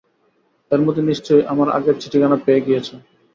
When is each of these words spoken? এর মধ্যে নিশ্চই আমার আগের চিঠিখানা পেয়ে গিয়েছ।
এর 0.71 0.81
মধ্যে 0.83 1.03
নিশ্চই 1.03 1.43
আমার 1.51 1.67
আগের 1.69 1.95
চিঠিখানা 2.01 2.37
পেয়ে 2.45 2.65
গিয়েছ। 2.67 2.87